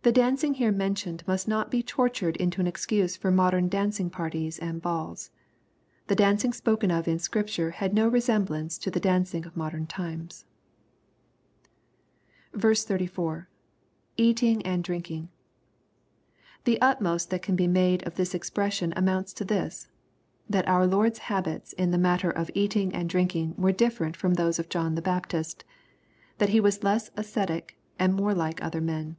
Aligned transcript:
]The 0.06 0.12
dancing 0.12 0.54
here 0.54 0.70
mentioned 0.70 1.24
must 1.26 1.48
not 1.48 1.68
be 1.68 1.82
tortured 1.82 2.36
into 2.36 2.60
an 2.60 2.66
excuse 2.68 3.16
for 3.16 3.32
modem 3.32 3.68
dandng^parties 3.68 4.56
and 4.62 4.80
balla 4.80 5.16
The 6.06 6.14
dancing 6.14 6.52
spoken 6.52 6.92
of 6.92 7.08
in 7.08 7.18
Scripture 7.18 7.72
had 7.72 7.92
no 7.92 8.06
resemblance 8.06 8.78
to 8.78 8.90
the 8.92 9.00
dancing 9.00 9.44
of 9.46 9.56
modem 9.56 9.84
times. 9.88 10.44
34.— 12.56 13.48
[Eatmg 14.18 14.62
and 14.64 14.84
drinking.] 14.84 15.28
The 16.62 16.80
utmost 16.80 17.30
that 17.30 17.42
can 17.42 17.56
be 17.56 17.66
made 17.66 18.04
of 18.06 18.14
this 18.14 18.32
expression 18.32 18.92
amounts 18.94 19.32
to 19.32 19.44
this, 19.44 19.88
that 20.48 20.68
our 20.68 20.86
Lord's 20.86 21.18
habits 21.18 21.72
in 21.72 21.90
the 21.90 21.98
matter 21.98 22.30
of 22.30 22.48
eating 22.54 22.94
and 22.94 23.10
drinking 23.10 23.56
were 23.58 23.72
different 23.72 24.16
from 24.16 24.34
those 24.34 24.60
of 24.60 24.68
John 24.68 24.94
the 24.94 25.02
Baptist, 25.02 25.64
that 26.38 26.50
He 26.50 26.60
was 26.60 26.84
less 26.84 27.10
ascetic, 27.16 27.76
and 27.98 28.14
more 28.14 28.34
like 28.34 28.62
other 28.62 28.82
men. 28.82 29.16